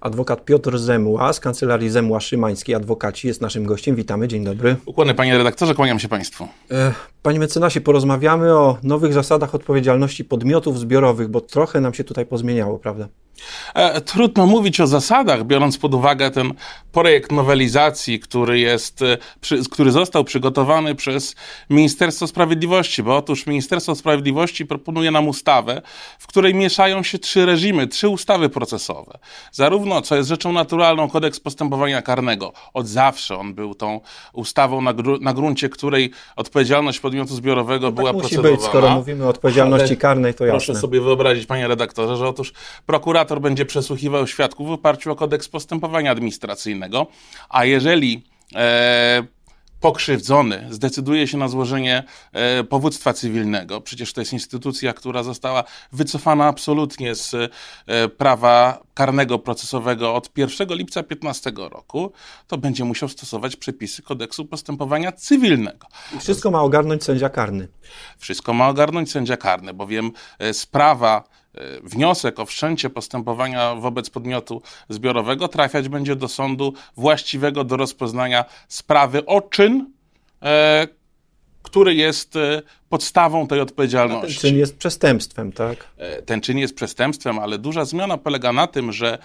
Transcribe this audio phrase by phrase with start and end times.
[0.00, 3.96] Adwokat Piotr Zemła z kancelarii Zemła Szymańskiej Adwokaci jest naszym gościem.
[3.96, 4.76] Witamy, dzień dobry.
[4.86, 6.48] Ukłony panie redaktorze, kłaniam się państwu.
[6.70, 12.26] E, panie mecenasie, porozmawiamy o nowych zasadach odpowiedzialności podmiotów zbiorowych, bo trochę nam się tutaj
[12.26, 13.08] pozmieniało, prawda?
[13.74, 16.54] E, trudno mówić o zasadach, biorąc pod uwagę ten
[16.92, 19.18] projekt nowelizacji, który, jest, e,
[19.70, 21.34] który został przygotowany przez
[21.70, 25.82] Ministerstwo Sprawiedliwości, bo otóż Ministerstwo Sprawiedliwości proponuje nam ustawę,
[26.18, 29.18] w której mieszają się trzy reżimy, trzy ustawy procesowe.
[29.52, 32.52] Zarówno, co jest rzeczą naturalną, kodeks postępowania karnego.
[32.74, 34.00] Od zawsze on był tą
[34.32, 38.50] ustawą, na, gru, na gruncie której odpowiedzialność podmiotu zbiorowego no była tak procedowana.
[38.50, 40.58] Musi być, skoro mówimy o odpowiedzialności karnej, to jasne.
[40.58, 42.52] Proszę sobie wyobrazić, panie redaktorze, że otóż
[42.86, 47.06] prokurator prokurator będzie przesłuchiwał świadków w oparciu o kodeks postępowania administracyjnego,
[47.48, 48.22] a jeżeli
[48.54, 49.22] e,
[49.80, 56.46] pokrzywdzony zdecyduje się na złożenie e, powództwa cywilnego, przecież to jest instytucja, która została wycofana
[56.46, 62.12] absolutnie z e, prawa karnego procesowego od 1 lipca 15 roku,
[62.46, 65.86] to będzie musiał stosować przepisy kodeksu postępowania cywilnego.
[66.20, 67.68] Wszystko ma ogarnąć sędzia karny.
[68.18, 71.24] Wszystko ma ogarnąć sędzia karny, bowiem e, sprawa
[71.82, 79.26] wniosek o wszczęcie postępowania wobec podmiotu zbiorowego trafiać będzie do sądu właściwego do rozpoznania sprawy
[79.26, 79.92] o czyn,
[80.42, 80.88] e,
[81.62, 84.40] który jest e, podstawą tej odpowiedzialności.
[84.40, 85.88] ten czyn jest przestępstwem, tak?
[86.26, 89.18] Ten czyn jest przestępstwem, ale duża zmiana polega na tym, że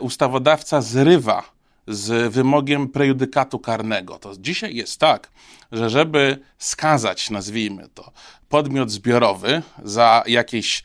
[0.00, 1.42] ustawodawca zrywa
[1.86, 4.18] z wymogiem prejudykatu karnego.
[4.18, 5.30] To dzisiaj jest tak,
[5.72, 8.12] że żeby skazać, nazwijmy to,
[8.48, 10.82] podmiot zbiorowy za jakieś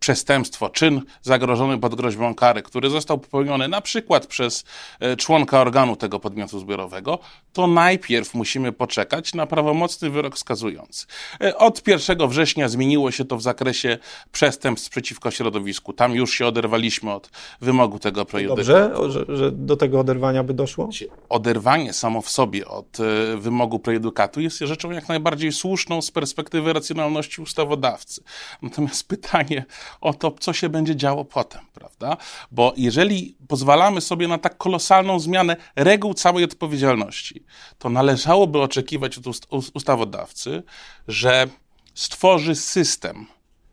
[0.00, 4.64] przestępstwo, czyn zagrożony pod groźbą kary, który został popełniony na przykład przez
[5.00, 7.18] e, członka organu tego podmiotu zbiorowego,
[7.52, 11.06] to najpierw musimy poczekać na prawomocny wyrok skazujący.
[11.40, 13.98] E, od 1 września zmieniło się to w zakresie
[14.32, 15.92] przestępstw przeciwko środowisku.
[15.92, 17.30] Tam już się oderwaliśmy od
[17.60, 18.56] wymogu tego projektu.
[18.56, 20.88] Dobrze, że, że, do tego oderwania by doszło?
[21.28, 26.72] Oderwanie samo w sobie od e, wymogu prejudykatu jest rzeczą jak najbardziej słuszną z perspektywy
[26.72, 28.22] racjonalności ustawodawcy.
[28.62, 29.64] Natomiast pytanie
[30.00, 32.16] o to, co się będzie działo potem, prawda?
[32.50, 37.44] Bo jeżeli pozwalamy sobie na tak kolosalną zmianę reguł całej odpowiedzialności,
[37.78, 39.26] to należałoby oczekiwać od
[39.74, 40.62] ustawodawcy,
[41.08, 41.46] że
[41.94, 43.26] stworzy system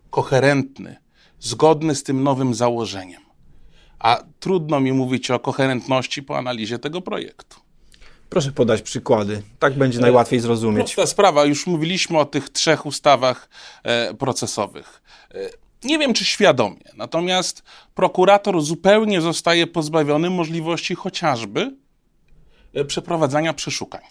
[0.10, 0.96] koherentny,
[1.40, 3.22] zgodny z tym nowym założeniem.
[4.00, 7.60] A trudno mi mówić o koherentności po analizie tego projektu.
[8.30, 9.42] Proszę podać przykłady.
[9.60, 10.96] Tak będzie najłatwiej zrozumieć.
[10.96, 13.50] Ta sprawa, już mówiliśmy o tych trzech ustawach
[13.84, 15.02] e, procesowych.
[15.84, 16.84] Nie wiem, czy świadomie.
[16.98, 17.64] Natomiast
[17.96, 21.83] prokurator zupełnie zostaje pozbawiony możliwości chociażby
[22.88, 24.02] przeprowadzania przeszukań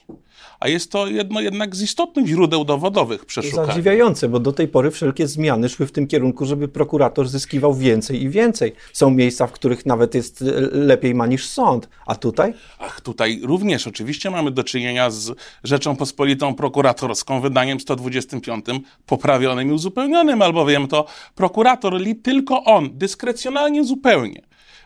[0.63, 3.67] a jest to jedno jednak z istotnych źródeł dowodowych przeszukań.
[3.67, 8.23] Zadziwiające, bo do tej pory wszelkie zmiany szły w tym kierunku, żeby prokurator zyskiwał więcej
[8.23, 8.73] i więcej.
[8.93, 12.55] Są miejsca, w których nawet jest lepiej ma niż sąd, a tutaj?
[12.79, 15.33] Ach, tutaj również oczywiście mamy do czynienia z
[15.65, 18.67] Rzeczą Pospolitą prokuratorską, wydaniem 125,
[19.07, 24.43] poprawionym i uzupełnionym, albowiem to prokurator, li tylko on, dyskrecjonalnie zupełnie,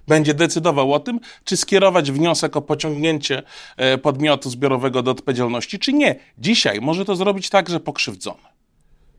[0.08, 3.42] będzie decydował o tym, czy skierować wniosek o pociągnięcie
[3.76, 6.16] e, podmiotu zbiorowego do odpowiedzialności, czy nie.
[6.38, 8.42] Dzisiaj może to zrobić także pokrzywdzony.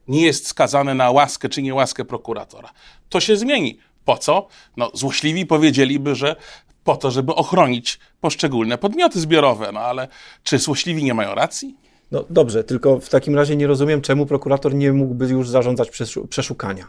[0.08, 2.70] Nie jest skazany na łaskę czy niełaskę prokuratora.
[3.10, 3.80] To się zmieni.
[4.06, 4.48] Po co?
[4.78, 6.36] No, złośliwi powiedzieliby, że
[6.84, 9.72] po to, żeby ochronić poszczególne podmioty zbiorowe.
[9.74, 10.08] No ale
[10.44, 11.78] czy złośliwi nie mają racji?
[12.12, 15.90] No dobrze, tylko w takim razie nie rozumiem, czemu prokurator nie mógłby już zarządzać
[16.30, 16.88] przeszukania.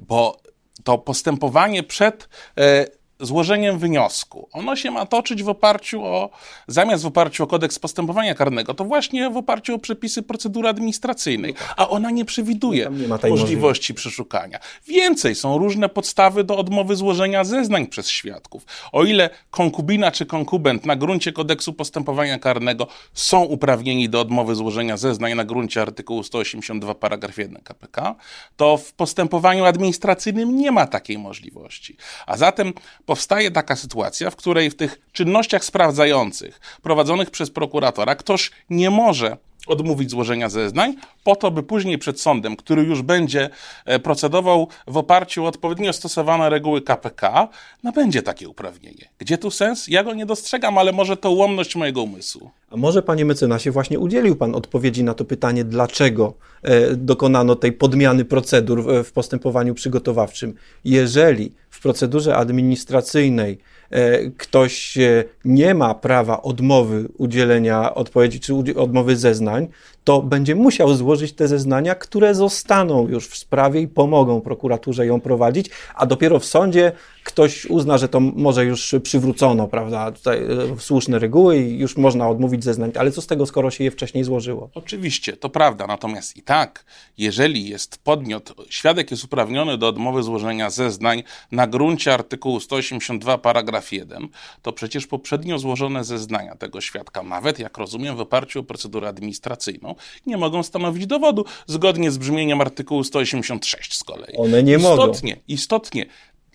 [0.00, 0.36] Bo
[0.84, 2.28] to postępowanie przed
[2.58, 2.86] e,
[3.20, 4.48] złożeniem wniosku.
[4.52, 6.30] Ono się ma toczyć w oparciu o,
[6.68, 11.54] zamiast w oparciu o kodeks postępowania karnego, to właśnie w oparciu o przepisy procedury administracyjnej,
[11.76, 14.58] a ona nie przewiduje nie nie możliwości przeszukania.
[14.86, 18.66] Więcej, są różne podstawy do odmowy złożenia zeznań przez świadków.
[18.92, 24.96] O ile konkubina czy konkubent na gruncie kodeksu postępowania karnego są uprawnieni do odmowy złożenia
[24.96, 28.14] zeznań na gruncie artykułu 182 paragraf 1 KPK,
[28.56, 31.96] to w postępowaniu administracyjnym nie ma takiej możliwości.
[32.26, 32.72] A zatem
[33.08, 39.36] powstaje taka sytuacja, w której w tych czynnościach sprawdzających prowadzonych przez prokuratora ktoś nie może
[39.66, 40.94] odmówić złożenia zeznań,
[41.24, 43.50] po to, by później przed sądem, który już będzie
[43.84, 47.48] e, procedował w oparciu o odpowiednio stosowane reguły KPK,
[47.82, 49.08] nabędzie takie uprawnienie.
[49.18, 49.88] Gdzie tu sens?
[49.88, 52.50] Ja go nie dostrzegam, ale może to ułomność mojego umysłu.
[52.70, 57.72] A może, panie mecenasie, właśnie udzielił pan odpowiedzi na to pytanie, dlaczego e, dokonano tej
[57.72, 60.54] podmiany procedur w, postępowaniu przygotowawczym.
[60.84, 63.58] Jeżeli w procedurze administracyjnej
[64.38, 69.68] ktoś e, nie ma prawa odmowy udzielenia odpowiedzi czy odmowy zeznań,
[70.04, 75.20] to będzie musiał złożyć te zeznania, które zostaną już w sprawie i pomogą prokuraturze ją
[75.20, 76.92] prowadzić, a dopiero w sądzie
[77.24, 80.46] ktoś uzna, że to może już przywrócono, prawda, tutaj e,
[80.78, 84.24] słuszne reguły i już można odmówić zeznań, ale co z tego, skoro się je wcześniej
[84.24, 84.70] złożyło?
[84.74, 86.84] Oczywiście, to prawda, natomiast i tak,
[87.18, 91.22] jeżeli jest podmiot, świadek jest uprawniony do odmowy złożenia zeznań
[91.52, 94.28] na gruncie artykułu 182 paragraf 1,
[94.62, 99.87] to przecież poprzednio złożone zeznania tego świadka, nawet jak rozumiem w oparciu o procedurę administracyjną,
[100.26, 104.36] nie mogą stanowić dowodu zgodnie z brzmieniem artykułu 186 z kolei.
[104.36, 105.12] One nie istotnie, mogą.
[105.12, 106.06] Istotnie, istotnie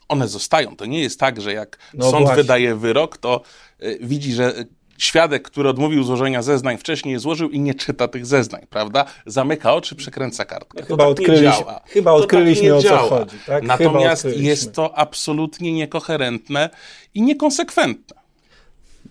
[0.07, 0.75] one zostają.
[0.75, 2.35] To nie jest tak, że jak No sąd właśnie.
[2.43, 3.41] wydaje wyrok, to
[3.83, 8.07] y, widzi, że y, świadek, który odmówił złożenia zeznań, wcześniej je złożył i nie czyta
[8.07, 9.05] tych zeznań, prawda?
[9.25, 10.79] Zamyka oczy, przekręca kartkę.
[10.79, 13.63] To Chyba tak odkryliśmy- chyba tak odkryliśmy, nie o co chodzi, tak?
[13.63, 16.69] Natomiast jest to absolutnie niekoherentne
[17.13, 18.17] i niekonsekwentne.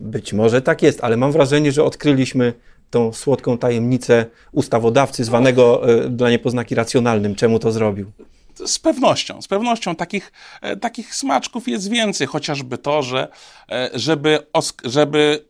[0.00, 2.52] Być może tak jest, ale mam wrażenie, że odkryliśmy
[2.92, 7.34] tą słodką tajemnicę ustawodawcy, zwanego e, dla niepoznaki racjonalnym.
[7.34, 8.12] Czemu to zrobił?
[8.66, 13.28] Z pewnością, z pewnością takich, e, takich smaczków jest więcej, chociażby to, że
[13.70, 14.38] e, żeby,
[14.84, 15.44] żeby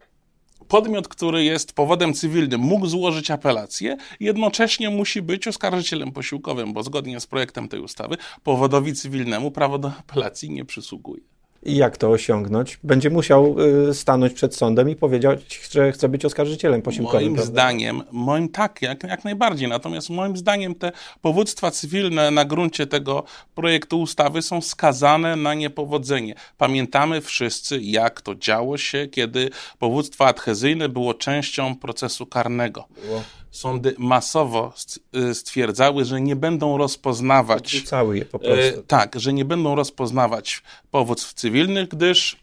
[0.68, 7.20] podmiot, który jest powodem cywilnym, mógł złożyć apelację, jednocześnie musi być oskarżycielem posiłkowym, bo zgodnie
[7.20, 11.31] z projektem tej ustawy powodowi cywilnemu prawo do apelacji nie przysługuje.
[11.62, 12.78] I jak to osiągnąć?
[12.84, 13.56] Będzie musiał
[13.90, 17.20] y, stanąć przed sądem i powiedzieć, że chce być oskarżycielem posiłkowym.
[17.20, 17.52] Moim prawda?
[17.52, 19.68] zdaniem, moim tak, jak, jak najbardziej.
[19.68, 23.24] Natomiast moim zdaniem te powództwa cywilne na gruncie tego
[23.54, 26.34] projektu ustawy są skazane na niepowodzenie.
[26.58, 32.84] Pamiętamy wszyscy, jak to działo się, kiedy powództwo adhezyjne było częścią procesu karnego.
[33.04, 33.22] Było.
[33.52, 34.74] Sądy masowo
[35.16, 38.80] y, stwierdzały, że nie będą rozpoznawać Cały je po prostu.
[38.80, 42.36] E, tak, że nie będą rozpoznawać powództw cywilnych, gdyż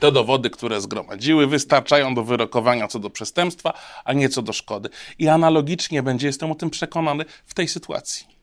[0.00, 3.72] te dowody, które zgromadziły, wystarczają do wyrokowania co do przestępstwa,
[4.04, 4.88] a nie co do szkody.
[5.18, 8.39] I analogicznie będzie, jestem o tym przekonany, w tej sytuacji.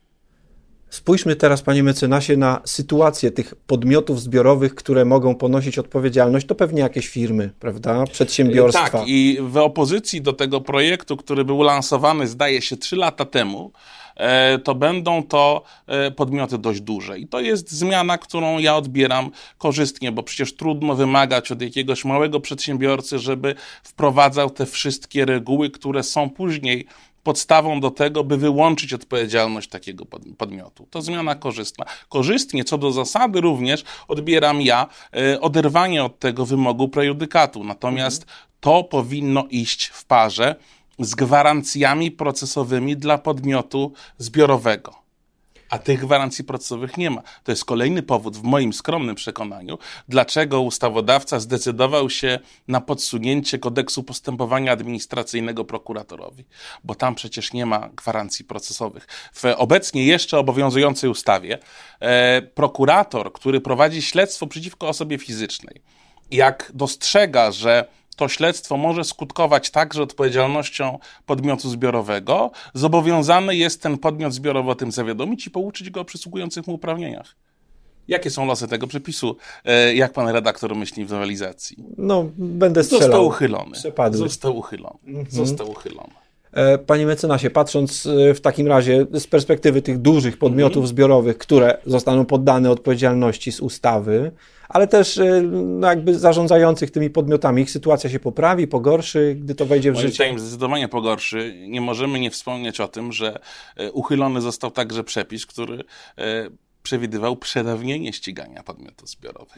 [0.89, 6.47] Spójrzmy teraz, panie mecenasie, na sytuację tych podmiotów zbiorowych, które mogą ponosić odpowiedzialność.
[6.47, 8.03] To pewnie jakieś firmy, prawda?
[8.11, 8.89] Przedsiębiorstwa.
[8.89, 13.71] Tak, i w opozycji do tego projektu, który był lansowany, zdaje się, trzy lata temu,
[14.15, 17.19] e, to będą to e, podmioty dość duże.
[17.19, 22.39] I to jest zmiana, którą ja odbieram korzystnie, bo przecież trudno wymagać od jakiegoś małego
[22.39, 26.87] przedsiębiorcy, żeby wprowadzał te wszystkie reguły, które są później
[27.27, 30.87] podstawą do tego, by wyłączyć odpowiedzialność takiego pod- podmiotu.
[30.89, 31.85] To zmiana korzystna.
[32.09, 37.63] Korzystnie co do zasady również odbieram ja e, oderwanie od tego wymogu prejudykatu.
[37.63, 38.25] Natomiast
[38.59, 40.55] to powinno iść w parze
[40.99, 45.06] z gwarancjami procesowymi dla podmiotu zbiorowego.
[45.69, 47.21] A tych gwarancji procesowych nie ma.
[47.43, 49.77] To jest kolejny powód, w moim skromnym przekonaniu,
[50.07, 56.45] dlaczego ustawodawca zdecydował się na podsunięcie kodeksu postępowania administracyjnego prokuratorowi.
[56.83, 59.07] Bo tam przecież nie ma gwarancji procesowych.
[59.33, 61.59] W obecnie jeszcze obowiązującej ustawie
[61.99, 65.81] e, prokurator, który prowadzi śledztwo przeciwko osobie fizycznej,
[66.31, 67.87] jak dostrzega, że
[68.17, 74.91] to śledztwo może skutkować także odpowiedzialnością podmiotu zbiorowego, zobowiązany jest ten podmiot zbiorowy o tym
[74.91, 77.35] zawiadomić i pouczyć go o przysługujących mu uprawnieniach.
[78.07, 79.35] Jakie są losy tego przepisu?
[79.65, 81.77] E, Jak pan redaktor myśli w nowelizacji?
[81.97, 83.01] No, będę strzelał.
[83.07, 83.71] Został uchylony.
[83.71, 84.17] Przepadły.
[84.17, 85.25] Został uchylony.
[85.29, 86.13] Został uchylony.
[86.57, 90.87] E, Panie mecenasie, patrząc e, w takim razie z perspektywy tych dużych podmiotów Mhm.
[90.87, 94.31] zbiorowych, które zostaną poddane odpowiedzialności z ustawy,
[94.69, 99.65] ale też e, no jakby zarządzających tymi podmiotami, ich sytuacja się poprawi, pogorszy, gdy to
[99.65, 100.15] wejdzie w Moim życie.
[100.15, 101.55] zdaniem zdecydowanie pogorszy.
[101.67, 103.39] Nie możemy nie wspomnieć o tym, że
[103.93, 105.83] uchylony został także przepis, który
[106.83, 109.57] przewidywał przedawnienie ścigania podmiotów zbiorowych.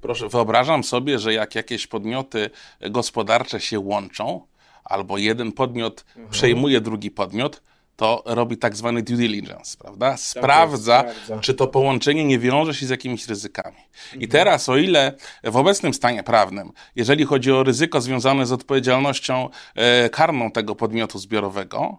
[0.00, 2.50] Proszę, wyobrażam sobie, że jak jakieś podmioty
[2.90, 4.40] gospodarcze się łączą,
[4.88, 7.62] albo jeden podmiot przejmuje drugi podmiot,
[7.96, 10.16] to robi tak zwany due diligence, prawda?
[10.16, 11.38] Sprawdza, sprawdza.
[11.40, 13.76] czy to połączenie nie wiąże się z jakimiś ryzykami.
[14.20, 15.12] I teraz, o ile
[15.44, 21.18] w obecnym stanie prawnym, jeżeli chodzi o ryzyko związane z odpowiedzialnością e, karną tego podmiotu
[21.18, 21.98] zbiorowego,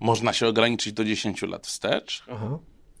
[0.00, 2.58] można się ograniczyć do 10 lat wstecz, Aha.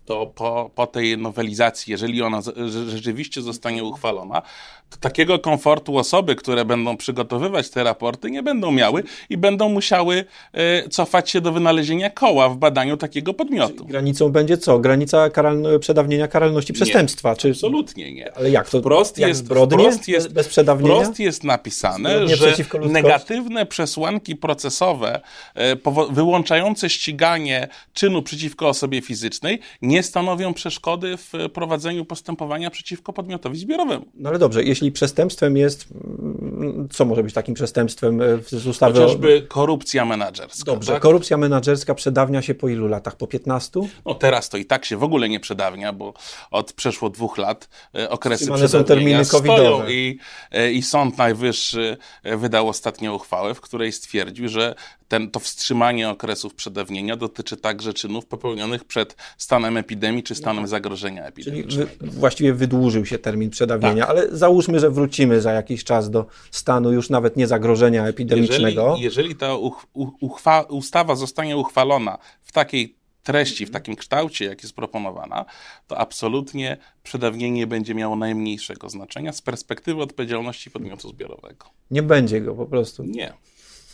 [0.08, 2.40] To po, po tej nowelizacji, jeżeli ona
[2.88, 4.42] rzeczywiście zostanie uchwalona,
[4.90, 10.24] to takiego komfortu osoby, które będą przygotowywać te raporty, nie będą miały i będą musiały
[10.52, 13.86] e, cofać się do wynalezienia koła w badaniu takiego podmiotu.
[13.86, 14.78] Granicą będzie co?
[14.78, 17.36] Granica karalno, przedawnienia karalności przestępstwa?
[17.36, 18.36] Czy, Absolutnie nie.
[18.36, 18.80] ale jak to?
[18.80, 19.78] Wprost jak jest, zbrodnie?
[19.78, 20.94] wprost jest, Bez przedawnienia?
[20.94, 25.20] wprost jest napisane, Zbrodnie że negatywne przesłanki procesowe
[25.54, 25.76] e,
[26.10, 33.58] wyłączające ściganie czynu przeciwko osobie fizycznej nie nie stanowią przeszkody w prowadzeniu postępowania przeciwko podmiotowi
[33.58, 34.06] zbiorowemu.
[34.14, 39.00] No ale dobrze, jeśli przestępstwem jest, mm, co może być takim przestępstwem e, z ustawy?
[39.00, 40.64] Chociażby korupcja menadżerska.
[40.64, 41.02] Dobrze, tak?
[41.02, 43.16] korupcja menadżerska przedawnia się po ilu latach?
[43.16, 43.80] Po 15?
[44.06, 46.14] No teraz to i tak się w ogóle nie przedawnia, bo
[46.50, 50.18] od przeszło dwóch lat e, okresy Wstrzymane są terminy stoją i,
[50.50, 54.74] e, i Sąd Najwyższy wydał ostatnią uchwałę, w której stwierdził, że
[55.08, 61.22] ten, to wstrzymanie okresów przedawnienia dotyczy także czynów popełnionych przed stanem epidemii czy stanem zagrożenia
[61.22, 61.90] Czyli epidemicznego.
[62.00, 64.10] wy, właściwie wydłużył się termin przedawnienia, Tak.
[64.10, 68.82] ale załóżmy, że wrócimy za jakiś czas do stanu już nawet nie zagrożenia epidemicznego.
[68.82, 69.86] Jeżeli, jeżeli ta uch,
[70.20, 75.44] uchwa, ustawa zostanie uchwalona w takiej treści, w takim kształcie, jak jest proponowana,
[75.86, 81.66] to absolutnie przedawnienie będzie miało najmniejszego znaczenia z perspektywy odpowiedzialności podmiotu zbiorowego.
[81.90, 83.04] Nie będzie go po prostu.
[83.04, 83.32] Nie.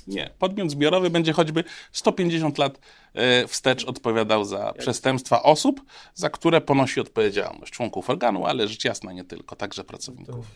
[0.06, 0.30] Nie.
[0.38, 2.78] Podmiot zbiorowy będzie choćby 150 lat
[3.14, 5.82] e, wstecz odpowiadał za przestępstwa osób,
[6.14, 10.46] za które ponosi odpowiedzialność członków organu, ale rzecz jasna nie tylko, także pracowników.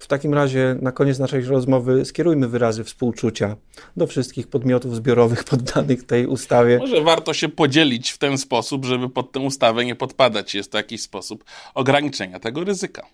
[0.00, 3.56] W takim razie na koniec naszej rozmowy skierujmy wyrazy współczucia
[3.96, 6.78] do wszystkich podmiotów zbiorowych poddanych tej ustawie.
[6.78, 10.54] Może warto się podzielić w ten sposób, żeby pod tę ustawę nie podpadać.
[10.54, 13.06] Jest to jakiś sposób ograniczenia tego ryzyka.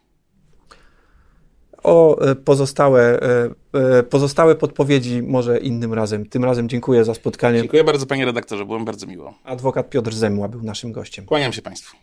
[1.82, 3.50] O e, pozostałe, e,
[3.98, 6.26] e, pozostałe podpowiedzi może innym razem.
[6.26, 7.58] Tym razem dziękuję za spotkanie.
[7.58, 9.34] Dziękuję bardzo, panie redaktorze, byłem bardzo miło.
[9.44, 11.26] Adwokat Piotr Zemła był naszym gościem.
[11.26, 11.96] Kłaniam się państwu.